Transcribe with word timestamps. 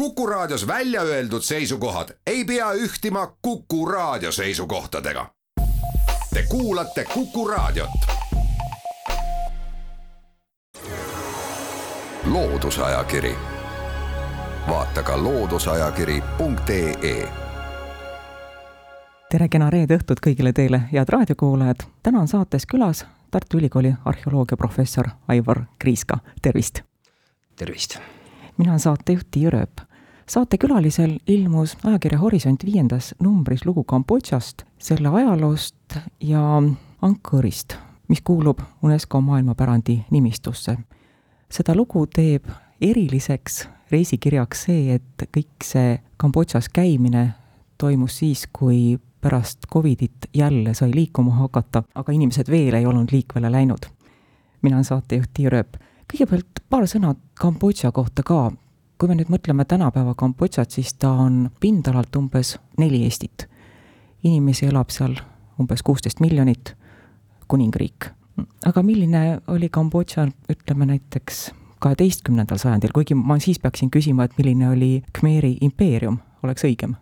Kuku 0.00 0.26
Raadios 0.26 0.66
välja 0.66 1.02
öeldud 1.02 1.42
seisukohad 1.42 2.08
ei 2.26 2.44
pea 2.44 2.72
ühtima 2.72 3.36
Kuku 3.42 3.86
Raadio 3.86 4.32
seisukohtadega. 4.32 5.26
Te 6.34 6.44
kuulate 6.48 7.04
Kuku 7.14 7.48
Raadiot. 7.48 7.90
loodusajakiri, 12.24 13.34
vaata 14.68 15.02
ka 15.02 15.22
looduseajakiri.ee 15.22 17.32
tere, 19.30 19.48
kena 19.48 19.70
reede 19.70 19.96
õhtut 19.96 20.20
kõigile 20.26 20.52
teile, 20.52 20.80
head 20.92 21.08
raadiokuulajad. 21.08 21.76
täna 22.02 22.20
on 22.20 22.28
saates 22.28 22.66
külas 22.66 23.06
Tartu 23.30 23.58
Ülikooli 23.58 23.94
arheoloogiaprofessor 24.04 25.08
Aivar 25.28 25.60
Kriiska, 25.78 26.18
tervist! 26.42 26.80
tervist! 27.56 27.98
mina 28.60 28.70
olen 28.70 28.80
saatejuht 28.80 29.26
Tiia 29.30 29.50
Rööp. 29.50 29.89
Saatekülalisel 30.30 31.18
ilmus 31.26 31.76
ajakirja 31.84 32.18
Horisont 32.18 32.64
viiendas 32.64 33.14
numbris 33.18 33.64
lugu 33.66 33.84
Kambodžast, 33.84 34.62
selle 34.78 35.08
ajaloost 35.08 35.96
ja 36.20 36.62
Angkorist, 37.02 37.74
mis 38.08 38.20
kuulub 38.24 38.58
UNESCO 38.82 39.20
maailmapärandi 39.20 40.04
nimistusse. 40.10 40.76
seda 41.50 41.74
lugu 41.74 42.06
teeb 42.06 42.46
eriliseks 42.80 43.68
reisikirjaks 43.90 44.62
see, 44.68 44.94
et 44.94 45.26
kõik 45.36 45.66
see 45.66 45.98
Kambodžas 46.16 46.68
käimine 46.68 47.32
toimus 47.78 48.18
siis, 48.18 48.46
kui 48.52 49.00
pärast 49.20 49.66
Covidit 49.72 50.30
jälle 50.34 50.74
sai 50.74 50.90
liikuma 50.94 51.34
hakata, 51.34 51.82
aga 51.94 52.12
inimesed 52.12 52.50
veel 52.50 52.74
ei 52.74 52.86
olnud 52.86 53.08
liikvele 53.12 53.52
läinud. 53.52 53.90
mina 54.62 54.76
olen 54.76 54.84
saatejuht 54.84 55.30
Tiia 55.34 55.50
Rööp. 55.50 55.76
kõigepealt 56.12 56.62
paar 56.70 56.86
sõna 56.86 57.14
Kambodža 57.34 57.92
kohta 57.92 58.22
ka. 58.22 58.52
Kui 59.00 59.08
me 59.08 59.16
nüüd 59.16 59.30
mõtleme 59.32 59.64
tänapäeva 59.64 60.12
Kambodžat, 60.18 60.74
siis 60.76 60.92
ta 61.00 61.14
on 61.22 61.46
pindalalt 61.60 62.16
umbes 62.16 62.58
neli 62.78 63.04
Eestit. 63.06 63.46
inimesi 64.24 64.66
elab 64.66 64.90
seal 64.92 65.14
umbes 65.60 65.82
kuusteist 65.82 66.20
miljonit, 66.20 66.74
kuningriik. 67.48 68.10
aga 68.66 68.82
milline 68.82 69.40
oli 69.48 69.68
Kambodža, 69.68 70.26
ütleme 70.52 70.86
näiteks 70.86 71.50
kaheteistkümnendal 71.78 72.58
sajandil, 72.58 72.92
kuigi 72.92 73.14
ma 73.14 73.38
siis 73.38 73.58
peaksin 73.58 73.90
küsima, 73.90 74.24
et 74.24 74.36
milline 74.38 74.68
oli 74.68 75.02
Khmeri 75.18 75.56
impeerium, 75.60 76.18
oleks 76.42 76.64
õigem? 76.64 76.94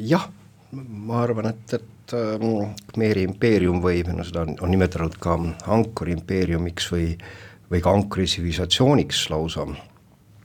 jah 0.00 0.28
ma 0.70 1.22
arvan, 1.22 1.46
et, 1.50 1.74
et 1.74 2.14
Khmeri 2.92 3.24
impeerium 3.26 3.82
või 3.82 4.04
no 4.06 4.22
seda 4.22 4.44
on, 4.44 4.54
on 4.60 4.70
nimetatud 4.70 5.18
ka 5.18 5.34
Ankori 5.66 6.14
impeeriumiks 6.14 6.86
või, 6.92 7.10
või 7.70 7.82
ka 7.82 7.90
Ankri 7.90 8.26
tsivilisatsiooniks 8.30 9.24
lausa, 9.30 9.66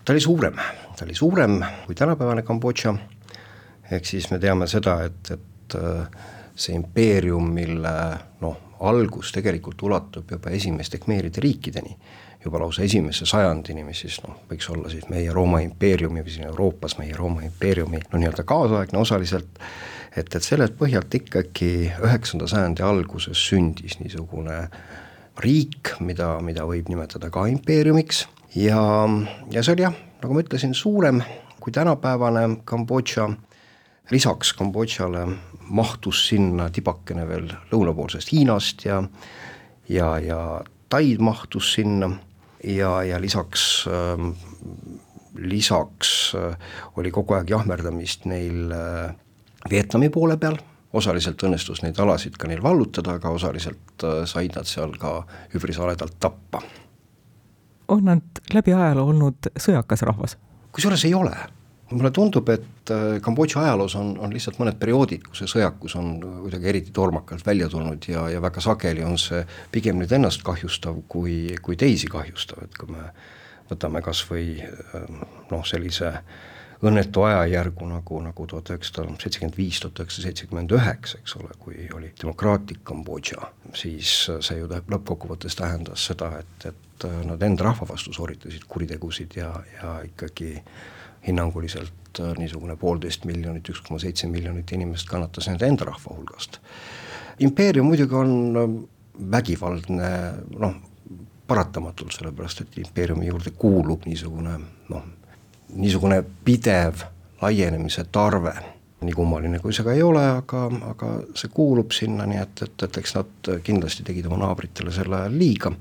ta 0.05 0.14
oli 0.14 0.23
suurem, 0.23 0.55
ta 0.97 1.05
oli 1.05 1.16
suurem 1.16 1.59
kui 1.86 1.95
tänapäevane 1.95 2.42
Kambodža, 2.47 2.95
ehk 3.92 4.05
siis 4.05 4.31
me 4.31 4.39
teame 4.39 4.67
seda, 4.67 5.00
et, 5.05 5.31
et 5.31 5.78
see 6.59 6.75
impeerium, 6.75 7.52
mille 7.55 7.94
noh, 8.42 8.58
algus 8.80 9.31
tegelikult 9.36 9.81
ulatub 9.88 10.31
juba 10.31 10.52
esimeste 10.55 11.00
Khmeride 11.00 11.42
riikideni, 11.44 11.95
juba 12.44 12.61
lausa 12.64 12.83
esimese 12.83 13.27
sajandini, 13.27 13.83
mis 13.83 14.03
siis 14.05 14.20
noh, 14.23 14.38
võiks 14.50 14.70
olla 14.72 14.92
siis 14.92 15.09
meie 15.11 15.31
Rooma 15.36 15.59
impeeriumi 15.64 16.23
või 16.23 16.36
siin 16.36 16.47
Euroopas 16.47 16.97
meie 17.00 17.16
Rooma 17.16 17.44
impeeriumi 17.47 18.00
no 18.05 18.22
nii-öelda 18.22 18.45
kaasaegne 18.47 19.02
osaliselt, 19.02 19.59
et, 20.16 20.31
et 20.36 20.44
sellelt 20.44 20.77
põhjalt 20.80 21.20
ikkagi 21.20 21.72
üheksanda 22.00 22.47
sajandi 22.47 22.86
alguses 22.86 23.44
sündis 23.50 24.00
niisugune 24.00 24.61
riik, 25.44 25.94
mida, 26.04 26.38
mida 26.44 26.66
võib 26.68 26.90
nimetada 26.92 27.30
ka 27.34 27.45
impeeriumiks. 27.52 28.26
Ja, 28.58 28.82
ja 29.54 29.64
see 29.64 29.76
oli 29.76 29.86
jah, 29.86 29.95
nagu 30.23 30.36
ma 30.36 30.44
ütlesin, 30.44 30.73
suurem 30.78 31.22
kui 31.59 31.73
tänapäevane 31.76 32.62
Kambodža, 32.66 33.30
lisaks 34.12 34.54
Kambodžale 34.58 35.26
mahtus 35.70 36.23
sinna 36.32 36.70
tibakene 36.73 37.28
veel 37.30 37.52
lõunapoolsest 37.72 38.32
Hiinast 38.34 38.88
ja 38.88 39.04
ja, 39.89 40.17
ja 40.20 40.39
Taid 40.89 41.22
mahtus 41.22 41.76
sinna. 41.76 42.10
Ja, 42.66 43.04
ja 43.05 43.20
lisaks 43.22 43.86
äh, 43.88 44.23
lisaks 45.39 46.33
oli 46.98 47.11
kogu 47.11 47.38
aeg 47.38 47.49
jahmerdamist 47.54 48.26
neil 48.28 48.73
äh, 48.73 49.14
Vietnami 49.70 50.10
poole 50.10 50.38
peal, 50.39 50.58
osaliselt 50.94 51.44
õnnestus 51.45 51.83
neid 51.83 52.00
alasid 52.02 52.38
ka 52.39 52.50
neil 52.50 52.61
vallutada, 52.64 53.17
aga 53.20 53.33
osaliselt 53.36 54.05
äh, 54.05 54.23
said 54.30 54.58
nad 54.58 54.70
seal 54.70 54.95
ka 55.00 55.22
üpris 55.55 55.77
haledalt 55.82 56.17
tappa. 56.20 56.61
on 57.88 58.04
nad 58.05 58.44
läbi 58.54 58.73
ajaloo 58.73 59.10
olnud 59.14 59.52
sõjakas 59.58 60.05
rahvas? 60.10 60.38
kusjuures 60.72 61.05
ei 61.05 61.14
ole. 61.14 61.36
mulle 61.92 62.11
tundub, 62.11 62.49
et 62.49 62.92
äh, 62.94 63.22
Kambodža 63.22 63.61
ajaloos 63.61 63.95
on, 63.95 64.16
on 64.20 64.33
lihtsalt 64.33 64.60
mõned 64.61 64.78
perioodid, 64.82 65.23
kus 65.28 65.44
see 65.44 65.54
sõjakus 65.58 65.95
on 65.98 66.20
kuidagi 66.22 66.70
eriti 66.73 66.92
tormakalt 66.94 67.45
välja 67.45 67.70
tulnud 67.70 68.10
ja, 68.10 68.28
ja 68.30 68.42
väga 68.42 68.61
sageli 68.61 69.05
on 69.05 69.17
see 69.17 69.45
pigem 69.72 70.02
nüüd 70.02 70.14
ennast 70.14 70.45
kahjustav 70.45 71.02
kui, 71.08 71.55
kui 71.61 71.78
teisi 71.78 72.10
kahjustav, 72.10 72.66
et 72.66 72.78
kui 72.78 72.94
me 72.94 73.11
võtame 73.70 74.02
kas 74.02 74.23
või 74.30 74.55
äh, 74.66 75.11
noh, 75.52 75.66
sellise 75.66 76.14
äh, 76.14 76.48
õnnetu 76.84 77.23
ajajärgu 77.28 77.88
nagu, 77.90 78.20
nagu 78.23 78.45
tuhat 78.48 78.70
üheksasada 78.72 79.12
seitsekümmend 79.20 79.58
viis, 79.58 79.80
tuhat 79.84 80.00
üheksasada 80.00 80.30
seitsekümmend 80.30 80.76
üheksa, 80.78 81.20
eks 81.20 81.36
ole, 81.40 81.56
kui 81.60 81.90
oli 81.95 82.12
demokraatlik 82.22 82.84
Kambodža, 82.88 83.50
siis 83.76 84.14
see 84.30 84.60
ju 84.62 84.70
lõppkokkuvõttes 84.70 85.60
tähendas 85.60 86.06
seda, 86.12 86.32
et, 86.40 86.70
et 86.72 87.08
nad 87.28 87.44
enda 87.44 87.67
rahva 87.67 87.88
vastu 87.90 88.14
sooritasid 88.16 88.64
kuritegusid 88.67 89.36
ja, 89.40 89.52
ja 89.76 89.98
ikkagi 90.08 90.56
hinnanguliselt 91.28 92.22
niisugune 92.40 92.76
poolteist 92.80 93.28
miljonit, 93.28 93.67
üks 93.70 93.84
koma 93.86 94.00
seitse 94.00 94.28
miljonit 94.32 94.72
inimest 94.72 95.10
kannatas 95.10 95.50
nende 95.52 95.67
enda 95.67 95.88
rahva 95.92 96.16
hulgast. 96.16 96.60
impeerium 97.40 97.92
muidugi 97.92 98.16
on 98.16 98.88
vägivaldne 99.32 100.10
noh, 100.60 100.76
paratamatult, 101.48 102.14
sellepärast 102.16 102.61
et 102.64 102.78
impeeriumi 102.86 103.28
juurde 103.28 103.52
kuulub 103.58 104.06
niisugune 104.08 104.56
noh, 104.90 105.08
niisugune 105.75 106.23
pidev 106.45 107.03
laienemise 107.41 108.03
tarve, 108.11 108.53
nii 109.02 109.15
kummaline 109.15 109.59
kui 109.59 109.73
see 109.73 109.85
ka 109.85 109.93
ei 109.95 110.03
ole, 110.03 110.23
aga, 110.41 110.65
aga 110.89 111.11
see 111.37 111.52
kuulub 111.53 111.93
sinna, 111.95 112.25
nii 112.27 112.41
et, 112.41 112.63
et, 112.65 112.83
et 112.83 112.99
eks 113.02 113.15
nad 113.15 113.52
kindlasti 113.63 114.03
tegid 114.07 114.27
oma 114.27 114.41
naabritele 114.43 114.91
sel 114.91 115.13
ajal 115.13 115.37
liiga, 115.39 115.71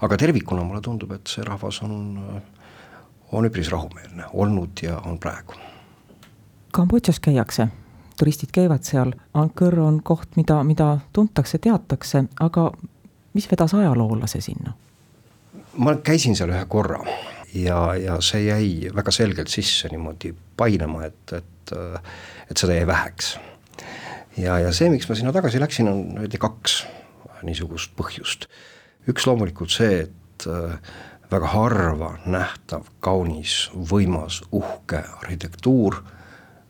aga 0.00 0.18
tervikuna 0.20 0.64
mulle 0.64 0.80
tundub, 0.84 1.12
et 1.16 1.28
see 1.28 1.44
rahvas 1.44 1.82
on, 1.84 1.96
on 3.32 3.48
üpris 3.50 3.70
rahumeelne 3.72 4.30
olnud 4.32 4.84
ja 4.86 4.98
on 5.04 5.18
praegu. 5.20 5.60
Kambodžas 6.74 7.20
käiakse, 7.22 7.68
turistid 8.18 8.50
käivad 8.54 8.82
seal, 8.86 9.12
Angkor 9.34 9.76
on 9.80 10.00
koht, 10.02 10.32
mida, 10.36 10.62
mida 10.64 10.98
tuntakse, 11.12 11.58
teatakse, 11.58 12.24
aga 12.40 12.70
mis 13.34 13.50
vedas 13.50 13.74
ajaloolase 13.74 14.40
sinna? 14.40 14.72
ma 15.74 15.96
käisin 16.06 16.36
seal 16.38 16.52
ühe 16.54 16.66
korra 16.70 17.00
ja, 17.54 17.94
ja 17.98 18.18
see 18.24 18.46
jäi 18.48 18.90
väga 18.94 19.12
selgelt 19.14 19.52
sisse 19.52 19.88
niimoodi 19.92 20.34
painama, 20.56 21.04
et, 21.06 21.32
et, 21.32 21.74
et 22.50 22.60
seda 22.60 22.76
jäi 22.78 22.86
väheks. 22.86 23.36
ja, 24.36 24.58
ja 24.58 24.72
see, 24.72 24.90
miks 24.90 25.08
ma 25.08 25.16
sinna 25.18 25.32
tagasi 25.32 25.62
läksin, 25.62 25.88
on 25.88 26.22
öeldi 26.24 26.40
kaks 26.40 26.82
niisugust 27.44 27.94
põhjust. 27.98 28.48
üks 29.10 29.26
loomulikult 29.28 29.72
see, 29.72 30.06
et 30.06 30.48
äh, 30.48 30.78
väga 31.30 31.52
harva 31.52 32.14
nähtav, 32.26 32.88
kaunis, 33.04 33.68
võimas, 33.74 34.40
uhke 34.52 35.02
arhitektuur, 35.22 36.00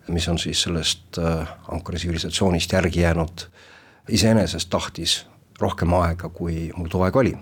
mis 0.09 0.29
on 0.29 0.39
siis 0.39 0.67
sellest 0.67 1.19
äh, 1.19 1.55
Ankara 1.73 1.99
tsivilisatsioonist 1.99 2.73
järgi 2.77 3.07
jäänud, 3.07 3.49
iseenesest 4.09 4.71
tahtis 4.71 5.23
rohkem 5.61 5.95
aega, 5.97 6.29
kui 6.29 6.69
mul 6.77 6.91
too 6.93 7.05
aeg 7.07 7.17
oli 7.17 7.37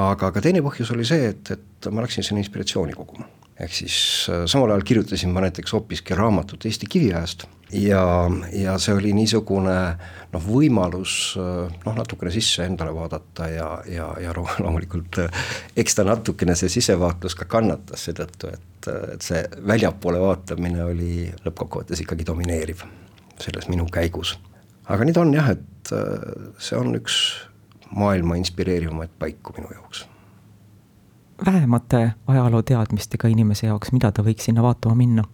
aga 0.00 0.30
ka 0.34 0.42
teine 0.42 0.62
põhjus 0.64 0.90
oli 0.94 1.06
see, 1.06 1.30
et, 1.30 1.54
et 1.54 1.90
ma 1.94 2.04
läksin 2.04 2.26
sinna 2.26 2.42
inspiratsiooni 2.42 2.94
koguma. 2.96 3.26
ehk 3.54 3.70
siis 3.70 3.96
äh, 4.32 4.46
samal 4.50 4.72
ajal 4.74 4.82
kirjutasin 4.82 5.30
ma 5.30 5.44
näiteks 5.44 5.72
hoopiski 5.76 6.16
raamatut 6.18 6.64
Eesti 6.66 6.88
kiviajast 6.90 7.44
ja, 7.78 8.02
ja 8.50 8.74
see 8.82 8.96
oli 8.98 9.12
niisugune 9.14 9.76
noh, 10.32 10.42
võimalus 10.42 11.36
äh, 11.38 11.76
noh, 11.84 11.94
natukene 11.94 12.32
sisse 12.34 12.66
endale 12.66 12.94
vaadata 12.96 13.48
ja, 13.52 13.68
ja, 13.86 14.08
ja 14.18 14.34
loomulikult 14.34 15.20
äh, 15.22 15.46
eks 15.76 16.00
ta 16.00 16.06
natukene, 16.08 16.58
see 16.58 16.72
sisevaatlus 16.80 17.38
ka 17.38 17.46
kannatas 17.46 18.08
seetõttu, 18.08 18.50
et, 18.50 18.90
et 19.14 19.22
see 19.22 19.46
väljapoole 19.62 20.18
vaatamine 20.18 20.82
oli 20.90 21.14
lõppkokkuvõttes 21.46 22.02
ikkagi 22.02 22.26
domineeriv 22.26 22.82
selles 23.38 23.70
minu 23.70 23.86
käigus. 23.90 24.34
aga 24.90 25.06
nüüd 25.06 25.22
on 25.22 25.34
jah, 25.34 25.54
et 25.54 25.94
see 26.58 26.78
on 26.78 26.94
üks 26.98 27.22
maailma 27.94 28.36
inspireerivamaid 28.40 29.10
paiku 29.18 29.54
minu 29.56 29.72
jaoks. 29.74 30.08
vähemate 31.46 32.12
ajalooteadmistega 32.26 33.28
inimese 33.28 33.66
jaoks, 33.66 33.92
mida 33.92 34.12
ta 34.12 34.22
võiks 34.22 34.50
sinna 34.50 34.62
vaatama 34.62 34.94
minna? 34.94 35.24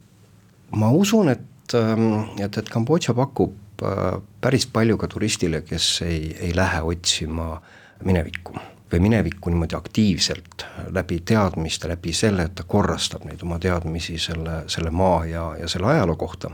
ma 0.70 0.90
usun, 0.90 1.28
et, 1.28 1.74
ähm, 1.74 2.24
et, 2.38 2.58
et 2.58 2.68
Kambodža 2.68 3.14
pakub 3.14 3.82
äh, 3.82 4.20
päris 4.40 4.66
palju 4.66 4.98
ka 4.98 5.08
turistile, 5.08 5.62
kes 5.62 6.02
ei, 6.06 6.36
ei 6.40 6.56
lähe 6.56 6.82
otsima 6.82 7.60
minevikku. 8.04 8.58
või 8.90 8.98
minevikku 9.00 9.50
niimoodi 9.50 9.76
aktiivselt, 9.76 10.64
läbi 10.90 11.20
teadmiste, 11.22 11.88
läbi 11.88 12.12
selle, 12.12 12.48
et 12.48 12.56
ta 12.58 12.64
korrastab 12.66 13.22
neid 13.24 13.42
oma 13.46 13.58
teadmisi 13.62 14.16
selle, 14.18 14.64
selle 14.66 14.90
maa 14.90 15.20
ja, 15.30 15.44
ja 15.60 15.68
selle 15.70 15.86
ajaloo 15.92 16.16
kohta, 16.18 16.50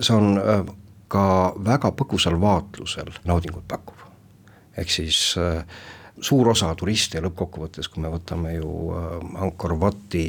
see 0.00 0.16
on 0.16 0.36
äh, 0.36 0.66
ka 1.08 1.24
väga 1.64 1.92
põgusal 1.96 2.36
vaatlusel 2.40 3.08
naudingut 3.24 3.64
pakkuv. 3.68 4.09
Ehk 4.78 4.90
siis 4.90 5.34
äh, 5.40 5.64
suur 6.20 6.52
osa 6.52 6.72
turiste 6.78 7.22
lõppkokkuvõttes, 7.24 7.88
kui 7.88 8.04
me 8.04 8.12
võtame 8.12 8.56
ju 8.56 8.72
äh, 8.94 9.12
Angkor 9.46 9.78
Vati 9.80 10.26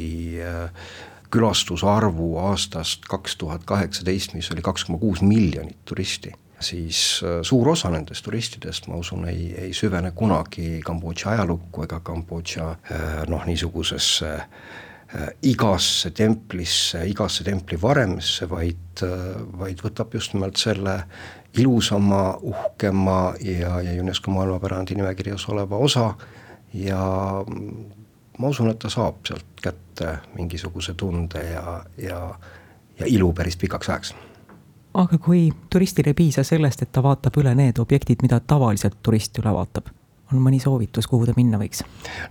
külastusarvu 1.32 2.34
aastast 2.44 3.06
kaks 3.08 3.38
tuhat 3.40 3.64
kaheksateist, 3.64 4.34
mis 4.36 4.50
oli 4.52 4.64
kaks 4.64 4.84
koma 4.84 5.00
kuus 5.00 5.22
miljonit 5.24 5.78
turisti 5.88 6.34
siis 6.62 7.20
äh, 7.24 7.40
suur 7.42 7.72
osa 7.74 7.90
nendest 7.92 8.24
turistidest, 8.24 8.88
ma 8.88 8.98
usun, 9.00 9.26
ei, 9.30 9.50
ei 9.66 9.74
süvene 9.76 10.12
kunagi 10.16 10.80
Kambodža 10.84 11.34
ajalukku 11.36 11.86
ega 11.86 12.00
Kambodža 12.04 12.70
äh, 12.72 13.04
noh, 13.30 13.44
niisugusesse 13.48 14.32
äh, 14.36 15.28
igasse 15.48 16.12
templisse, 16.16 17.04
igasse 17.08 17.44
templi 17.46 17.78
varemesse, 17.80 18.48
vaid, 18.50 19.04
vaid 19.58 19.82
võtab 19.84 20.14
just 20.16 20.36
nimelt 20.36 20.60
selle 20.60 21.02
ilusama, 21.58 22.38
uhkema 22.42 23.34
ja, 23.40 23.80
ja 23.80 24.02
UNESCO 24.02 24.30
maailmapärandi 24.30 24.94
nimekirjas 24.94 25.48
oleva 25.48 25.76
osa. 25.76 26.14
Ja 26.74 27.44
ma 28.38 28.48
usun, 28.48 28.70
et 28.70 28.78
ta 28.78 28.88
saab 28.90 29.20
sealt 29.28 29.60
kätte 29.62 30.18
mingisuguse 30.34 30.94
tunde 30.94 31.42
ja, 31.50 31.84
ja, 31.98 32.34
ja 32.98 33.06
ilu 33.06 33.32
päris 33.32 33.56
pikaks 33.56 33.88
ajaks. 33.88 34.14
Aga 34.94 35.18
kui 35.18 35.50
turistil 35.70 36.08
ei 36.08 36.14
piisa 36.14 36.44
sellest, 36.44 36.82
et 36.82 36.92
ta 36.92 37.02
vaatab 37.02 37.36
üle 37.40 37.54
need 37.56 37.78
objektid, 37.80 38.20
mida 38.22 38.40
tavaliselt 38.40 38.98
turist 39.02 39.38
üle 39.40 39.52
vaatab, 39.54 39.88
on 40.32 40.42
mõni 40.42 40.60
soovitus, 40.62 41.08
kuhu 41.10 41.28
ta 41.28 41.36
minna 41.36 41.60
võiks? 41.60 41.84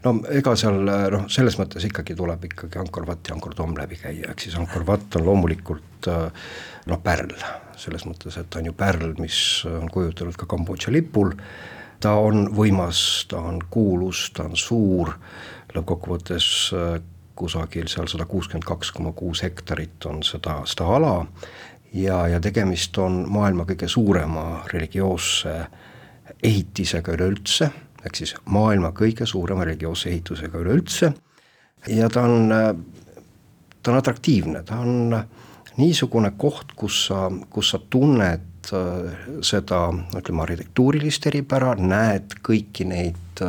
no 0.06 0.16
ega 0.34 0.56
seal 0.60 0.82
noh, 0.86 1.28
selles 1.32 1.58
mõttes 1.60 1.86
ikkagi 1.88 2.18
tuleb 2.18 2.50
ikkagi 2.50 2.82
Angkor 2.82 3.08
Wat 3.10 3.30
ja 3.30 3.38
Angkor 3.38 3.56
Tom 3.58 3.76
läbi 3.78 4.00
käia, 4.02 4.32
ehk 4.32 4.46
siis 4.46 4.58
Angkor 4.60 4.86
Wat 4.88 5.20
on 5.20 5.28
loomulikult 5.30 6.10
noh, 6.10 7.02
pärl, 7.04 7.36
selles 7.80 8.06
mõttes, 8.10 8.38
et 8.38 8.50
ta 8.50 8.62
on 8.62 8.72
ju 8.72 8.76
pärl, 8.78 9.14
mis 9.22 9.38
on 9.70 9.90
kujutatud 9.92 10.38
ka 10.40 10.50
Kambodža 10.50 10.94
lipul, 10.94 11.34
ta 12.02 12.16
on 12.18 12.48
võimas, 12.56 13.02
ta 13.30 13.42
on 13.52 13.62
kuulus, 13.74 14.30
ta 14.36 14.48
on 14.50 14.58
suur, 14.58 15.14
lõppkokkuvõttes 15.76 16.48
kusagil 17.42 17.90
seal 17.90 18.10
sada 18.12 18.28
kuuskümmend 18.30 18.66
kaks 18.68 18.92
koma 18.96 19.14
kuus 19.18 19.44
hektarit 19.46 20.06
on 20.10 20.22
seda, 20.26 20.62
seda 20.70 20.90
ala. 20.98 21.14
Ja, 21.94 22.24
ja 22.32 22.40
tegemist 22.44 22.96
on 23.04 23.26
maailma 23.32 23.66
kõige 23.68 23.90
suurema 23.92 24.64
religioosse 24.72 25.56
ehitisega 26.44 27.16
üleüldse, 27.18 27.68
ehk 28.06 28.18
siis 28.18 28.36
maailma 28.50 28.92
kõige 28.98 29.28
suurema 29.30 29.66
religioosse 29.68 30.10
ehitusega 30.10 30.62
üleüldse. 30.62 31.12
Ja 31.90 32.10
ta 32.14 32.24
on, 32.28 32.50
ta 33.82 33.92
on 33.92 33.98
atraktiivne, 33.98 34.64
ta 34.66 34.80
on 34.82 35.16
niisugune 35.78 36.34
koht, 36.38 36.76
kus 36.78 37.08
sa, 37.08 37.26
kus 37.50 37.72
sa 37.74 37.80
tunned 37.90 38.74
äh, 38.74 39.24
seda 39.46 39.88
ütleme, 40.18 40.46
arhitektuurilist 40.46 41.26
eripära, 41.32 41.74
näed 41.80 42.38
kõiki 42.46 42.86
neid, 42.90 43.46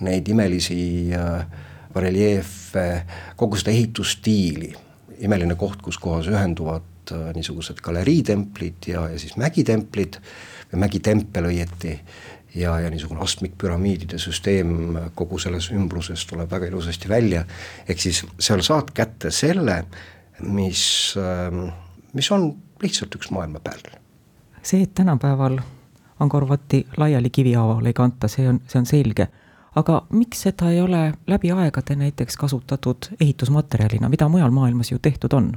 neid 0.00 0.32
imelisi 0.32 0.78
äh, 1.16 1.44
bareljeefe, 1.92 2.86
kogu 3.36 3.60
seda 3.60 3.74
ehitusstiili, 3.74 4.72
imeline 5.22 5.58
koht, 5.60 5.82
kus 5.84 6.00
kohas 6.00 6.30
ühenduvad 6.32 6.88
Äh, 7.10 7.32
niisugused 7.34 7.80
galeriitemplid 7.82 8.86
ja, 8.86 9.08
ja 9.10 9.18
siis 9.18 9.34
mägitemplid 9.36 10.20
mägitempel 10.78 11.48
õieti 11.50 11.96
ja, 12.54 12.80
ja 12.80 12.90
niisugune 12.90 13.20
astmikpüramiidide 13.24 14.18
süsteem 14.18 14.96
kogu 15.14 15.38
selles 15.38 15.70
ümbruses 15.72 16.26
tuleb 16.28 16.50
väga 16.50 16.68
ilusasti 16.68 17.08
välja, 17.08 17.44
ehk 17.88 18.00
siis 18.00 18.24
seal 18.38 18.62
saad 18.64 18.92
kätte 18.94 19.30
selle, 19.30 19.82
mis, 20.42 20.82
ähm, 21.20 21.68
mis 22.12 22.30
on 22.32 22.50
lihtsalt 22.82 23.14
üks 23.16 23.30
maailma 23.30 23.60
pärl. 23.60 23.96
see, 24.62 24.82
et 24.82 24.94
tänapäeval 24.94 25.58
Angkor 26.20 26.48
Vati 26.48 26.86
laiali 26.96 27.30
kivihaaval 27.30 27.86
ei 27.86 27.92
kanta, 27.92 28.28
see 28.28 28.48
on, 28.48 28.60
see 28.68 28.78
on 28.78 28.86
selge. 28.86 29.28
aga 29.74 30.02
miks 30.12 30.42
seda 30.44 30.70
ei 30.70 30.80
ole 30.80 31.14
läbi 31.26 31.50
aegade 31.52 31.96
näiteks 31.96 32.36
kasutatud 32.36 33.08
ehitusmaterjalina, 33.20 34.08
mida 34.08 34.28
mujal 34.28 34.50
maailmas 34.50 34.92
ju 34.92 34.98
tehtud 34.98 35.32
on? 35.32 35.52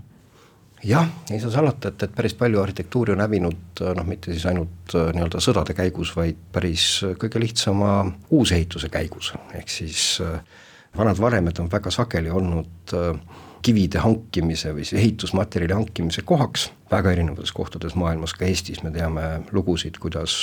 Jah, 0.85 1.07
ei 1.31 1.39
saa 1.39 1.51
salata, 1.51 1.89
et, 1.89 2.03
et 2.05 2.13
päris 2.15 2.35
palju 2.37 2.61
arhitektuuri 2.61 3.15
on 3.15 3.23
hävinud 3.23 3.81
noh, 3.97 4.05
mitte 4.07 4.33
siis 4.33 4.45
ainult 4.49 4.93
äh, 4.97 5.09
nii-öelda 5.15 5.41
sõdade 5.43 5.75
käigus, 5.77 6.13
vaid 6.17 6.37
päris 6.53 6.85
kõige 7.21 7.41
lihtsama 7.41 7.97
uusehituse 8.35 8.91
käigus, 8.93 9.33
ehk 9.57 9.71
siis 9.71 10.05
äh, 10.23 10.37
vanad 10.97 11.19
varemed 11.21 11.59
on 11.63 11.71
väga 11.71 11.93
sageli 11.93 12.31
olnud 12.33 12.95
äh, 12.95 13.41
kivide 13.65 13.97
hankimise 14.03 14.75
või 14.75 14.85
siis 14.85 14.99
ehitusmaterjali 15.01 15.73
hankimise 15.73 16.21
kohaks. 16.21 16.67
Väga 16.91 17.15
erinevates 17.15 17.49
kohtades 17.49 17.95
maailmas, 17.97 18.35
ka 18.37 18.45
Eestis 18.45 18.83
me 18.85 18.91
teame 18.93 19.23
lugusid, 19.57 19.97
kuidas 19.97 20.35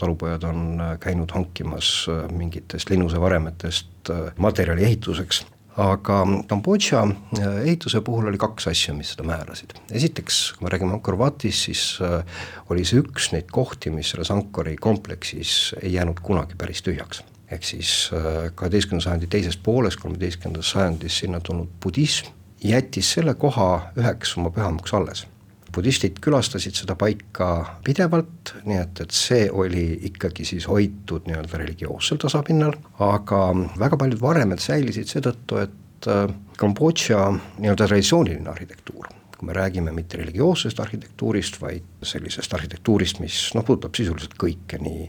talupojad 0.00 0.46
on 0.48 0.80
käinud 1.00 1.34
hankimas 1.36 2.06
mingitest 2.32 2.88
linnusevaremetest 2.88 4.08
materjali 4.40 4.88
ehituseks 4.88 5.42
aga 5.76 6.18
Kambodža 6.48 7.02
äh, 7.06 7.46
ehituse 7.64 8.00
puhul 8.04 8.28
oli 8.28 8.38
kaks 8.38 8.68
asja, 8.68 8.94
mis 8.94 9.14
seda 9.14 9.24
määrasid. 9.28 9.74
esiteks, 9.90 10.40
kui 10.58 10.66
me 10.66 10.72
räägime 10.72 10.92
Angkor 10.92 11.16
Watis, 11.18 11.64
siis 11.68 11.84
äh, 12.04 12.24
oli 12.70 12.84
see 12.84 13.00
üks 13.00 13.30
neid 13.32 13.50
kohti, 13.52 13.90
mis 13.90 14.12
selles 14.12 14.30
Angkori 14.30 14.76
kompleksis 14.76 15.74
ei 15.82 15.94
jäänud 15.94 16.20
kunagi 16.22 16.58
päris 16.58 16.82
tühjaks. 16.82 17.22
ehk 17.50 17.64
siis 17.64 18.10
äh, 18.12 18.52
kaheteistkümnenda 18.54 19.04
sajandi 19.04 19.26
teises 19.26 19.56
pooles, 19.56 19.96
kolmeteistkümnendas 19.96 20.70
sajandis 20.70 21.18
sinna 21.18 21.40
tulnud 21.40 21.68
budism 21.82 22.32
jättis 22.64 23.12
selle 23.12 23.34
koha 23.34 23.92
üheks 23.98 24.36
oma 24.38 24.50
pühamaks 24.50 24.94
alles 24.94 25.26
budistid 25.74 26.18
külastasid 26.22 26.76
seda 26.76 26.96
paika 26.98 27.78
pidevalt, 27.84 28.54
nii 28.68 28.78
et, 28.80 29.02
et 29.04 29.16
see 29.16 29.46
oli 29.48 29.86
ikkagi 30.10 30.44
siis 30.46 30.68
hoitud 30.68 31.26
nii-öelda 31.28 31.60
religioossel 31.62 32.20
tasapinnal, 32.22 32.76
aga 33.02 33.40
väga 33.80 33.98
paljud 34.00 34.20
varemed 34.22 34.62
säilisid 34.62 35.10
seetõttu, 35.10 35.62
et 35.64 36.08
äh, 36.12 36.26
Kambodža 36.60 37.24
nii-öelda 37.32 37.88
traditsiooniline 37.88 38.50
arhitektuur, 38.52 39.08
kui 39.36 39.48
me 39.48 39.56
räägime 39.56 39.94
mitte 39.96 40.20
religioossest 40.20 40.80
arhitektuurist, 40.84 41.60
vaid 41.62 42.06
sellisest 42.06 42.54
arhitektuurist, 42.54 43.22
mis 43.24 43.42
noh, 43.56 43.66
puudutab 43.66 43.96
sisuliselt 43.98 44.36
kõike, 44.38 44.80
nii, 44.82 45.08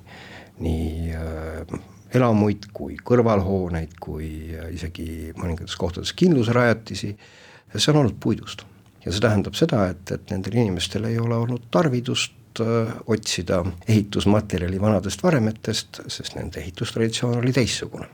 nii 0.64 1.16
äh, 1.20 1.80
elamuid 2.14 2.70
kui 2.74 2.96
kõrvalhooneid, 3.04 3.98
kui 4.02 4.30
äh, 4.56 4.70
isegi 4.74 5.34
mõningates 5.38 5.76
kohtades 5.80 6.16
kindlusrajatisi, 6.18 7.18
see 7.74 7.92
on 7.92 8.04
olnud 8.04 8.22
puidust 8.22 8.64
ja 9.06 9.12
see 9.12 9.24
tähendab 9.24 9.58
seda, 9.58 9.88
et, 9.92 10.12
et 10.12 10.32
nendel 10.32 10.58
inimestel 10.64 11.08
ei 11.10 11.20
ole 11.20 11.36
olnud 11.36 11.68
tarvidust 11.72 12.62
äh, 12.64 12.94
otsida 13.08 13.64
ehitusmaterjali 13.88 14.82
vanadest 14.82 15.24
varemetest, 15.24 16.04
sest 16.08 16.38
nende 16.38 16.62
ehitustraditsioon 16.64 17.38
oli 17.42 17.54
teistsugune. 17.54 18.08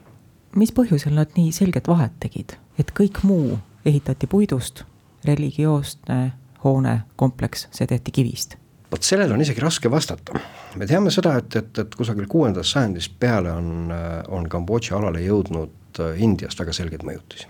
mis 0.56 0.72
põhjusel 0.74 1.14
nad 1.14 1.36
nii 1.38 1.52
selget 1.54 1.88
vahet 1.88 2.16
tegid, 2.20 2.56
et 2.80 2.94
kõik 3.00 3.22
muu 3.24 3.60
ehitati 3.86 4.28
puidust, 4.28 4.84
religioosne 5.26 6.32
hoone, 6.64 7.02
kompleks, 7.16 7.68
see 7.72 7.88
tehti 7.88 8.12
kivist? 8.12 8.58
vot 8.92 9.06
sellele 9.06 9.34
on 9.34 9.42
isegi 9.42 9.62
raske 9.62 9.92
vastata. 9.92 10.40
me 10.76 10.88
teame 10.90 11.12
seda, 11.14 11.36
et, 11.38 11.56
et, 11.56 11.78
et 11.78 11.96
kusagil 11.96 12.26
kuuendast 12.28 12.74
sajandist 12.74 13.20
peale 13.20 13.52
on, 13.54 13.94
on 14.28 14.50
Kambodža 14.50 14.98
alale 14.98 15.22
jõudnud 15.22 16.02
äh, 16.02 16.18
Indiast 16.26 16.60
väga 16.60 16.74
selgeid 16.74 17.06
mõjutisi 17.06 17.48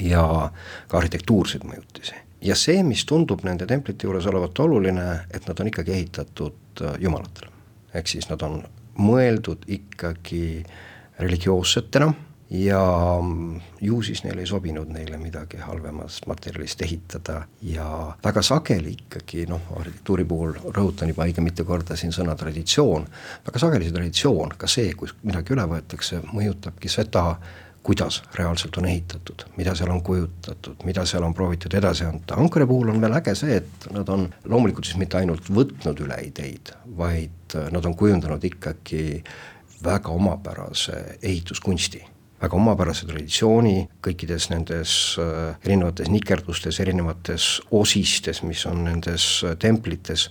ja 0.00 0.24
ka 0.88 0.98
arhitektuurseid 0.98 1.66
mõjutisi 1.68 2.16
ja 2.42 2.56
see, 2.56 2.82
mis 2.86 3.04
tundub 3.08 3.44
nende 3.44 3.66
templite 3.68 4.08
juures 4.08 4.26
olevat 4.30 4.58
oluline, 4.64 5.06
et 5.30 5.46
nad 5.48 5.60
on 5.60 5.70
ikkagi 5.70 5.96
ehitatud 5.96 6.84
äh, 6.84 6.96
jumalatele. 7.00 7.50
ehk 7.94 8.08
siis 8.08 8.28
nad 8.30 8.42
on 8.46 8.62
mõeldud 9.00 9.64
ikkagi 9.66 10.64
religioossetena 11.18 12.12
ja 12.50 13.18
mm, 13.22 13.60
ju 13.80 14.02
siis 14.02 14.24
neile 14.24 14.42
ei 14.42 14.46
sobinud 14.46 14.88
neile 14.90 15.18
midagi 15.18 15.60
halvemast 15.62 16.26
materjalist 16.26 16.82
ehitada 16.82 17.44
ja 17.62 17.86
väga 18.24 18.42
sageli 18.42 18.94
ikkagi 18.96 19.46
noh, 19.50 19.68
arhitektuuri 19.78 20.24
puhul 20.24 20.56
rõhutan 20.64 21.12
juba 21.12 21.28
õige 21.28 21.44
mitu 21.44 21.64
korda 21.64 21.96
siin 21.96 22.12
sõna 22.14 22.34
traditsioon, 22.38 23.06
väga 23.46 23.62
sageli 23.62 23.86
see 23.86 23.94
traditsioon, 23.94 24.56
ka 24.58 24.70
see, 24.70 24.94
kui 24.98 25.12
midagi 25.22 25.54
üle 25.54 25.66
võetakse, 25.70 26.22
mõjutabki 26.32 26.90
seda, 26.90 27.36
kuidas 27.82 28.22
reaalselt 28.34 28.76
on 28.76 28.86
ehitatud, 28.90 29.46
mida 29.56 29.74
seal 29.74 29.90
on 29.90 30.02
kujutatud, 30.04 30.84
mida 30.84 31.04
seal 31.08 31.24
on 31.24 31.34
proovitud 31.34 31.74
edasi 31.74 32.04
anda, 32.04 32.36
Ankara 32.36 32.66
puhul 32.68 32.92
on 32.92 33.00
veel 33.00 33.16
äge 33.16 33.34
see, 33.38 33.56
et 33.62 33.88
nad 33.94 34.08
on 34.12 34.28
loomulikult 34.44 34.88
siis 34.88 35.00
mitte 35.00 35.18
ainult 35.20 35.48
võtnud 35.48 36.04
üle 36.04 36.20
ideid, 36.26 36.74
vaid 36.98 37.56
nad 37.72 37.88
on 37.88 37.96
kujundanud 37.96 38.44
ikkagi 38.44 39.04
väga 39.84 40.12
omapärase 40.12 41.18
ehituskunsti 41.22 42.04
väga 42.40 42.56
omapärase 42.56 43.04
traditsiooni 43.04 43.74
kõikides 44.04 44.46
nendes 44.48 44.92
äh, 45.20 45.58
erinevates 45.64 46.08
nikerdustes, 46.08 46.78
erinevates 46.80 47.48
osistes, 47.76 48.40
mis 48.48 48.64
on 48.68 48.84
nendes 48.86 49.26
äh, 49.44 49.58
templites, 49.60 50.30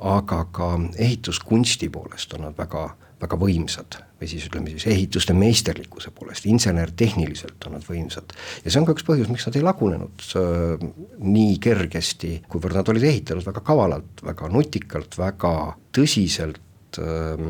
aga 0.00 0.46
ka 0.48 0.70
ehituskunsti 0.96 1.90
poolest 1.92 2.32
on 2.38 2.46
nad 2.46 2.56
väga 2.56 2.86
väga 3.22 3.38
võimsad 3.38 4.00
või 4.22 4.30
siis 4.30 4.46
ütleme 4.46 4.70
siis 4.70 4.86
ehituste 4.86 5.34
meisterlikkuse 5.34 6.12
poolest, 6.14 6.46
insener-tehniliselt 6.46 7.66
on 7.66 7.76
nad 7.76 7.86
võimsad. 7.86 8.34
ja 8.64 8.70
see 8.70 8.80
on 8.80 8.86
ka 8.86 8.94
üks 8.94 9.06
põhjus, 9.06 9.30
miks 9.32 9.46
nad 9.48 9.58
ei 9.58 9.64
lagunenud 9.66 10.26
äh, 10.38 10.84
nii 11.18 11.56
kergesti, 11.62 12.36
kuivõrd 12.50 12.78
nad 12.78 12.92
olid 12.92 13.08
ehitanud 13.10 13.46
väga 13.46 13.64
kavalalt, 13.66 14.22
väga 14.26 14.50
nutikalt, 14.52 15.18
väga 15.18 15.54
tõsiselt 15.96 17.00
äh, 17.02 17.44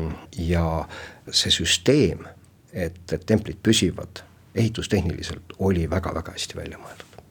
ja 0.49 0.65
see 1.29 1.53
süsteem, 1.53 2.25
et, 2.73 3.03
et 3.13 3.29
templid 3.29 3.61
püsivad 3.63 4.23
ehitustehniliselt, 4.55 5.55
oli 5.59 5.85
väga-väga 5.89 6.33
hästi 6.33 6.57
välja 6.57 6.81
mõeldud. 6.81 7.21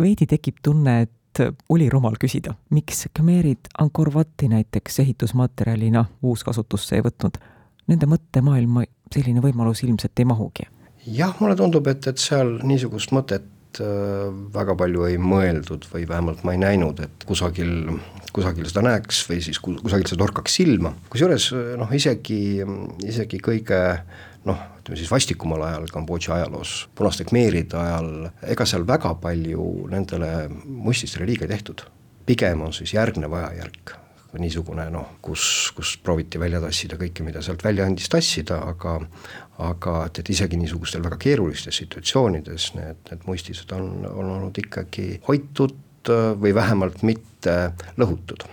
veidi 0.00 0.26
tekib 0.26 0.58
tunne, 0.62 1.00
et 1.06 1.44
oli 1.70 1.86
rumal 1.88 2.18
küsida, 2.20 2.56
miks 2.74 3.06
Khmerid 3.14 3.70
Angkor 3.78 4.10
Vati 4.14 4.48
näiteks 4.50 4.98
ehitusmaterjalina 5.04 6.04
uuskasutusse 6.26 6.98
ei 6.98 7.06
võtnud 7.06 7.38
nende 7.90 8.08
mõttemaailma 8.10 8.86
selline 9.10 9.42
võimalus 9.44 9.82
ilmselt 9.86 10.22
ei 10.22 10.28
mahugi. 10.28 10.68
jah, 11.06 11.34
mulle 11.40 11.56
tundub, 11.58 11.88
et, 11.90 12.06
et 12.06 12.20
seal 12.20 12.58
niisugust 12.66 13.14
mõtet 13.16 13.80
äh, 13.82 14.30
väga 14.54 14.76
palju 14.78 15.06
ei 15.08 15.18
mõeldud 15.18 15.86
või 15.92 16.06
vähemalt 16.08 16.44
ma 16.46 16.54
ei 16.56 16.62
näinud, 16.62 17.00
et 17.04 17.28
kusagil, 17.28 17.96
kusagil 18.36 18.68
seda 18.70 18.84
näeks 18.86 19.24
või 19.30 19.40
siis 19.44 19.60
kusagil 19.64 20.08
see 20.08 20.20
torkaks 20.20 20.58
silma, 20.60 20.94
kusjuures 21.12 21.50
noh, 21.80 21.94
isegi, 21.96 22.60
isegi 23.06 23.40
kõige 23.42 23.80
noh, 24.48 24.60
ütleme 24.80 24.98
siis 24.98 25.10
vastikumal 25.12 25.64
ajal 25.66 25.88
Kambodža 25.92 26.36
ajaloos, 26.38 26.74
punaste 26.96 27.26
khmeeride 27.28 27.76
ajal, 27.76 28.12
ega 28.54 28.66
seal 28.68 28.86
väga 28.88 29.14
palju 29.20 29.66
nendele 29.92 30.48
muististele 30.64 31.28
liiga 31.28 31.48
ei 31.48 31.56
tehtud. 31.56 31.88
pigem 32.26 32.60
on 32.62 32.72
siis 32.72 32.94
järgnev 32.94 33.32
ajajärk 33.34 33.96
niisugune 34.38 34.86
noh, 34.92 35.16
kus, 35.22 35.72
kus 35.76 35.96
prooviti 36.02 36.38
välja 36.40 36.60
tassida 36.62 36.98
kõike, 37.00 37.24
mida 37.26 37.42
sealt 37.42 37.64
välja 37.64 37.86
andis 37.88 38.08
tassida, 38.12 38.60
aga 38.70 39.00
aga 39.60 39.96
et, 40.06 40.22
et 40.22 40.30
isegi 40.32 40.56
niisugustel 40.56 41.02
väga 41.04 41.18
keerulistes 41.20 41.82
situatsioonides 41.82 42.70
need, 42.78 43.02
need 43.10 43.26
muistised 43.28 43.72
on, 43.76 44.06
on 44.08 44.30
olnud 44.38 44.56
ikkagi 44.62 45.20
hoitud 45.28 45.76
või 46.40 46.54
vähemalt 46.56 47.02
mitte 47.04 47.56
lõhutud. 48.00 48.46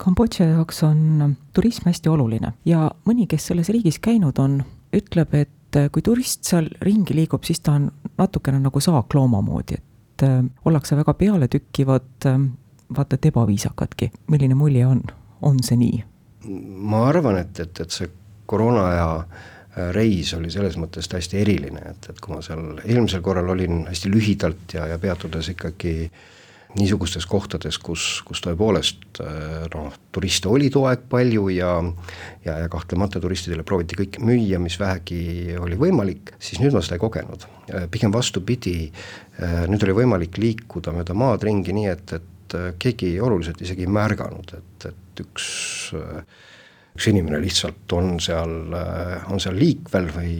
Kambodža 0.00 0.46
jaoks 0.48 0.82
on 0.84 1.36
turism 1.56 1.88
hästi 1.88 2.08
oluline 2.12 2.52
ja 2.68 2.88
mõni, 3.08 3.26
kes 3.28 3.50
selles 3.50 3.68
riigis 3.72 4.00
käinud 4.00 4.38
on, 4.40 4.60
ütleb, 4.96 5.34
et 5.36 5.80
kui 5.92 6.02
turist 6.04 6.48
seal 6.48 6.68
ringi 6.84 7.14
liigub, 7.16 7.44
siis 7.46 7.60
ta 7.62 7.76
on 7.78 7.90
natukene 8.18 8.60
nagu 8.60 8.80
saaklooma 8.82 9.42
moodi, 9.44 9.78
et 9.78 10.24
äh, 10.26 10.40
ollakse 10.66 10.96
väga 10.98 11.14
pealetükkivad, 11.20 12.10
äh, 12.26 12.40
vaata 12.96 13.18
et 13.18 13.30
ebaviisakadki, 13.30 14.10
milline 14.30 14.56
mulje 14.58 14.86
on, 14.86 15.02
on 15.42 15.62
see 15.64 15.78
nii? 15.80 16.04
ma 16.90 17.04
arvan, 17.10 17.36
et, 17.42 17.58
et, 17.60 17.80
et 17.84 17.92
see 17.92 18.08
koroona 18.48 18.86
aja 18.88 19.08
äh, 19.20 19.90
reis 19.94 20.32
oli 20.34 20.50
selles 20.52 20.78
mõttes 20.80 21.08
täiesti 21.10 21.40
eriline, 21.42 21.82
et, 21.92 22.10
et 22.12 22.20
kui 22.20 22.34
ma 22.34 22.42
seal 22.44 22.80
eelmisel 22.84 23.22
korral 23.24 23.52
olin 23.52 23.84
hästi 23.90 24.12
lühidalt 24.12 24.76
ja, 24.76 24.88
ja 24.90 24.98
peatudes 24.98 25.52
ikkagi 25.54 25.94
niisugustes 26.78 27.26
kohtades, 27.26 27.80
kus, 27.82 28.20
kus 28.26 28.42
tõepoolest 28.44 29.20
äh, 29.24 29.68
noh, 29.74 29.92
turiste 30.14 30.48
oli 30.48 30.70
too 30.72 30.86
aeg 30.88 31.04
palju 31.10 31.48
ja 31.52 31.74
ja, 32.46 32.56
ja 32.62 32.68
kahtlemata 32.72 33.20
turistidele 33.20 33.66
prooviti 33.66 33.98
kõike 33.98 34.22
müüa, 34.24 34.62
mis 34.62 34.78
vähegi 34.80 35.58
oli 35.60 35.78
võimalik, 35.78 36.34
siis 36.38 36.62
nüüd 36.62 36.72
ma 36.72 36.82
seda 36.84 36.96
ei 36.96 37.04
kogenud. 37.04 37.46
Äh, 37.68 37.88
pigem 37.92 38.14
vastupidi, 38.14 38.76
nüüd 39.40 39.82
oli 39.86 39.96
võimalik 40.02 40.36
liikuda 40.40 40.92
mööda 40.94 41.14
maad 41.16 41.44
ringi 41.46 41.74
nii, 41.74 41.88
et, 41.90 42.18
et 42.18 42.36
et 42.50 42.58
äh, 42.58 42.70
keegi 42.78 43.14
oluliselt 43.20 43.60
isegi 43.62 43.86
ei 43.86 43.92
märganud, 43.92 44.54
et, 44.56 44.86
et 44.90 45.22
üks, 45.22 45.48
äh, 45.96 46.22
üks 46.96 47.10
inimene 47.10 47.40
lihtsalt 47.42 47.92
on 47.96 48.18
seal, 48.22 48.54
äh, 48.76 49.28
on 49.30 49.42
seal 49.42 49.58
liikvel 49.58 50.10
või 50.14 50.34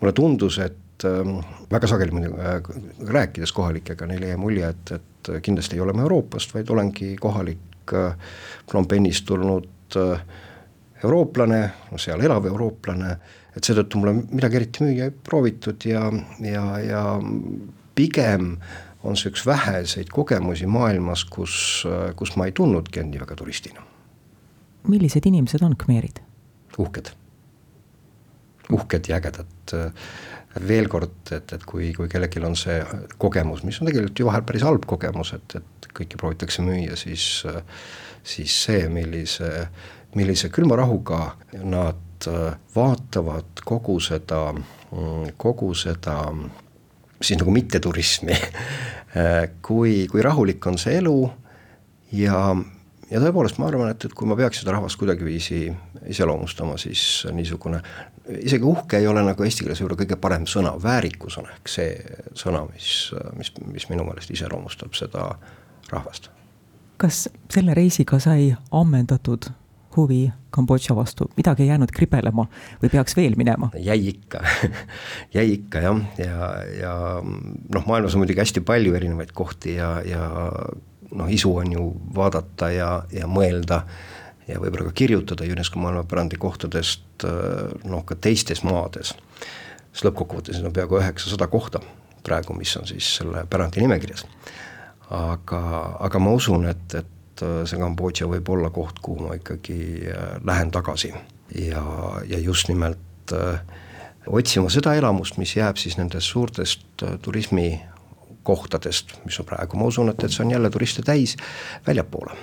mulle 0.00 0.14
tundus, 0.16 0.60
et 0.62 0.78
väga 1.02 1.88
sageli 1.90 2.14
muidugi 2.14 3.08
rääkides 3.10 3.50
kohalikega, 3.56 4.06
neile 4.06 4.28
jäi 4.30 4.38
mulje, 4.38 4.68
et, 4.70 4.92
et 4.94 5.30
kindlasti 5.42 5.74
ei 5.74 5.82
ole 5.82 5.94
ma 5.96 6.04
Euroopast, 6.04 6.52
vaid 6.54 6.70
olengi 6.70 7.16
kohalik 7.18 7.90
Phnom 8.70 8.86
Penhist 8.86 9.26
tulnud 9.26 9.96
eurooplane, 11.02 11.58
seal 11.98 12.22
elav 12.22 12.46
eurooplane, 12.46 13.16
et 13.56 13.66
seetõttu 13.66 13.98
mulle 13.98 14.14
midagi 14.30 14.60
eriti 14.60 14.86
müüa 14.86 15.08
ei 15.10 15.16
proovitud 15.26 15.88
ja, 15.90 16.04
ja, 16.46 16.62
ja 16.86 17.02
pigem 17.98 18.54
on 19.02 19.16
see 19.18 19.32
üks 19.32 19.46
väheseid 19.46 20.12
kogemusi 20.14 20.66
maailmas, 20.70 21.24
kus, 21.24 21.54
kus 22.16 22.36
ma 22.36 22.46
ei 22.48 22.54
tundnudki 22.56 23.02
end 23.02 23.14
nii 23.14 23.22
väga 23.24 23.36
turistina. 23.38 23.82
millised 24.88 25.26
inimesed 25.26 25.62
on 25.62 25.76
khmeerid? 25.78 26.22
uhked, 26.78 27.12
uhked 28.72 29.08
ja 29.08 29.16
ägedad. 29.16 29.76
veel 30.68 30.88
kord, 30.88 31.32
et, 31.32 31.52
et 31.52 31.62
kui, 31.64 31.92
kui 31.96 32.08
kellelgi 32.12 32.42
on 32.44 32.56
see 32.56 32.82
kogemus, 33.18 33.62
mis 33.64 33.80
on 33.80 33.88
tegelikult 33.88 34.18
ju 34.20 34.26
vahel 34.28 34.42
päris 34.44 34.64
halb 34.66 34.84
kogemus, 34.86 35.32
et, 35.32 35.56
et 35.56 35.86
kõike 35.96 36.18
proovitakse 36.20 36.62
müüa, 36.62 36.96
siis, 36.96 37.24
siis 38.22 38.56
see, 38.66 38.82
millise, 38.92 39.48
millise 40.14 40.50
külma 40.52 40.76
rahuga 40.76 41.22
nad 41.64 42.28
vaatavad 42.74 43.64
kogu 43.64 43.96
seda, 44.00 44.52
kogu 45.40 45.72
seda 45.74 46.18
siis 47.22 47.40
nagu 47.40 47.54
mitteturismi 47.54 48.36
kui, 49.66 50.06
kui 50.10 50.22
rahulik 50.22 50.66
on 50.66 50.78
see 50.80 50.96
elu 50.98 51.16
ja, 52.18 52.38
ja 53.10 53.22
tõepoolest 53.22 53.60
ma 53.60 53.68
arvan, 53.70 53.92
et, 53.92 54.06
et 54.08 54.16
kui 54.16 54.28
ma 54.28 54.36
peaks 54.38 54.62
seda 54.62 54.74
rahvast 54.76 54.98
kuidagiviisi 55.00 55.64
iseloomustama, 56.12 56.76
siis 56.80 57.24
niisugune 57.32 57.82
isegi 58.40 58.64
uhke 58.64 58.98
ei 58.98 59.06
ole 59.06 59.24
nagu 59.26 59.46
eesti 59.46 59.64
keeles 59.64 59.80
võib-olla 59.82 60.02
kõige 60.02 60.18
parem 60.20 60.46
sõna, 60.50 60.74
väärikus 60.82 61.38
on 61.40 61.48
ehk 61.50 61.70
see 61.70 61.88
sõna, 62.38 62.64
mis, 62.70 62.92
mis, 63.38 63.52
mis 63.66 63.88
minu 63.90 64.06
meelest 64.08 64.30
iseloomustab 64.34 64.94
seda 64.98 65.32
rahvast. 65.90 66.30
kas 67.02 67.26
selle 67.50 67.74
reisiga 67.74 68.20
sai 68.22 68.52
ammendatud 68.70 69.50
huvi 69.96 70.22
Kambodža 70.52 70.92
vastu, 70.96 71.30
midagi 71.36 71.64
ei 71.64 71.70
jäänud 71.70 71.92
kribelema 71.96 72.44
või 72.82 72.90
peaks 72.92 73.16
veel 73.16 73.36
minema? 73.40 73.70
jäi 73.78 74.08
ikka 74.12 74.42
jäi 75.36 75.54
ikka 75.54 75.84
jah, 75.84 76.00
ja, 76.20 76.48
ja 76.76 76.94
noh, 77.22 77.86
maailmas 77.86 78.16
on 78.16 78.24
muidugi 78.24 78.42
hästi 78.42 78.64
palju 78.66 78.94
erinevaid 78.98 79.32
kohti 79.36 79.78
ja, 79.78 79.94
ja 80.04 80.26
noh, 81.12 81.30
isu 81.32 81.54
on 81.62 81.72
ju 81.72 81.86
vaadata 82.16 82.70
ja, 82.72 82.90
ja 83.12 83.30
mõelda 83.30 83.82
ja 84.48 84.60
võib-olla 84.60 84.90
ka 84.90 84.96
kirjutada 85.02 85.46
UNESCO 85.48 85.80
maailmapärandi 85.80 86.38
kohtadest 86.40 87.26
noh, 87.84 88.04
ka 88.04 88.18
teistes 88.18 88.64
maades. 88.66 89.14
sest 89.92 90.06
lõppkokkuvõttes 90.06 90.62
on 90.62 90.72
peaaegu 90.74 91.00
üheksasada 91.00 91.48
kohta 91.52 91.80
praegu, 92.26 92.54
mis 92.56 92.74
on 92.76 92.86
siis 92.86 93.08
selle 93.18 93.46
pärandi 93.50 93.82
nimekirjas. 93.82 94.26
aga, 95.10 95.62
aga 96.00 96.18
ma 96.22 96.32
usun, 96.32 96.66
et, 96.70 96.94
et 96.94 97.11
et 97.32 97.42
äh, 97.44 97.62
see 97.68 97.80
Kambodža 97.80 98.28
võib 98.30 98.48
olla 98.52 98.70
koht, 98.74 99.00
kuhu 99.02 99.28
ma 99.28 99.36
ikkagi 99.38 99.78
äh, 100.12 100.36
lähen 100.44 100.72
tagasi 100.74 101.12
ja, 101.56 101.84
ja 102.28 102.38
just 102.38 102.68
nimelt 102.68 103.32
äh, 103.32 103.60
otsima 104.26 104.70
seda 104.70 104.94
elamust, 104.98 105.38
mis 105.40 105.56
jääb 105.56 105.80
siis 105.80 105.96
nendest 105.98 106.30
suurtest 106.30 107.02
turismikohtadest, 107.24 109.16
mis 109.24 109.38
on 109.42 109.48
praegu, 109.48 109.78
ma 109.80 109.88
usun, 109.90 110.12
et, 110.12 110.22
et 110.22 110.32
see 110.34 110.44
on 110.44 110.52
jälle 110.54 110.70
turiste 110.70 111.02
täis, 111.02 111.36
väljapoole. 111.86 112.36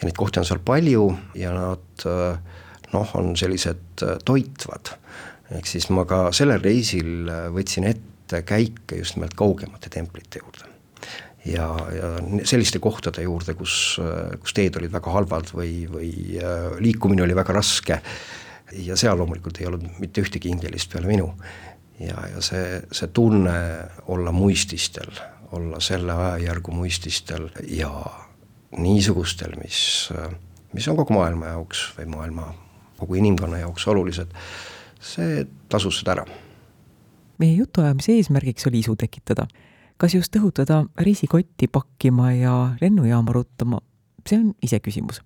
ja 0.00 0.08
neid 0.08 0.18
kohti 0.18 0.40
on 0.40 0.48
seal 0.48 0.62
palju 0.64 1.04
ja 1.38 1.52
nad 1.54 2.06
noh, 2.90 3.14
on 3.14 3.36
sellised 3.36 4.02
toitvad. 4.24 4.96
ehk 5.54 5.66
siis 5.66 5.86
ma 5.94 6.04
ka 6.08 6.32
sellel 6.34 6.62
reisil 6.64 7.30
võtsin 7.54 7.86
ette 7.86 8.42
käike 8.42 8.98
just 8.98 9.14
nimelt 9.16 9.38
kaugemate 9.38 9.90
templite 9.90 10.42
juurde 10.42 10.49
ja, 11.44 11.66
ja 11.94 12.10
selliste 12.44 12.78
kohtade 12.78 13.22
juurde, 13.24 13.54
kus, 13.58 13.74
kus 14.40 14.54
teed 14.56 14.76
olid 14.80 14.92
väga 14.92 15.14
halvad 15.14 15.52
või, 15.56 15.72
või 15.90 16.12
äh, 16.40 16.68
liikumine 16.82 17.24
oli 17.24 17.36
väga 17.36 17.56
raske 17.56 18.00
ja 18.84 18.96
seal 18.98 19.18
loomulikult 19.18 19.60
ei 19.60 19.68
olnud 19.70 19.86
mitte 20.02 20.22
ühtegi 20.22 20.50
ingelist 20.52 20.92
peale 20.92 21.08
minu. 21.10 21.32
ja, 22.00 22.16
ja 22.34 22.42
see, 22.44 22.82
see 22.92 23.08
tunne 23.16 23.54
olla 24.08 24.32
muististel, 24.32 25.10
olla 25.52 25.80
selle 25.80 26.12
ajajärgu 26.12 26.72
muististel 26.72 27.48
ja 27.68 27.90
niisugustel, 28.78 29.56
mis, 29.64 30.10
mis 30.72 30.88
on 30.88 31.00
kogu 31.00 31.16
maailma 31.16 31.54
jaoks 31.56 31.88
või 31.96 32.06
maailma, 32.12 32.52
kogu 33.00 33.18
inimkonna 33.18 33.64
jaoks 33.64 33.88
olulised, 33.90 34.30
see 35.00 35.42
tasus 35.68 36.02
seda 36.02 36.20
ära. 36.20 36.28
meie 37.40 37.56
jutuajamise 37.56 38.12
eesmärgiks 38.20 38.68
oli 38.68 38.84
isu 38.84 38.94
tekitada 39.00 39.48
kas 40.00 40.14
just 40.14 40.36
õhutada 40.36 40.84
reisikotti 41.00 41.68
pakkima 41.68 42.32
ja 42.32 42.54
lennujaama 42.80 43.32
ruttama, 43.36 43.80
see 44.26 44.38
on 44.38 44.54
iseküsimus. 44.62 45.20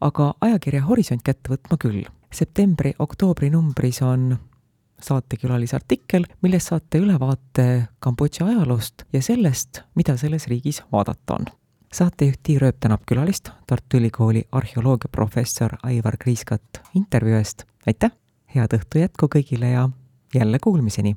aga 0.00 0.34
ajakirja 0.40 0.82
Horisont 0.84 1.22
kätte 1.24 1.52
võtma 1.52 1.78
küll. 1.80 2.04
septembri-oktoobri 2.32 3.50
numbris 3.50 4.02
on 4.02 4.38
saatekülalise 5.00 5.76
artikkel, 5.76 6.26
milles 6.42 6.66
saate 6.66 6.98
ülevaate 6.98 7.88
Kambodža 7.98 8.46
ajaloost 8.46 9.04
ja 9.12 9.22
sellest, 9.22 9.82
mida 9.94 10.16
selles 10.16 10.46
riigis 10.46 10.82
vaadata 10.92 11.34
on. 11.34 11.46
saatejuht 11.92 12.42
Tiir 12.42 12.64
Ööp 12.64 12.76
tänab 12.80 13.06
külalist, 13.06 13.50
Tartu 13.66 13.96
Ülikooli 13.96 14.44
arheoloogiaprofessor 14.52 15.78
Aivar 15.82 16.16
Kriiskat 16.16 16.82
intervjuu 16.94 17.38
eest, 17.38 17.64
aitäh! 17.86 18.12
head 18.54 18.76
õhtu 18.76 18.98
jätku 18.98 19.28
kõigile 19.32 19.72
ja 19.72 19.88
jälle 20.34 20.58
kuulmiseni! 20.58 21.16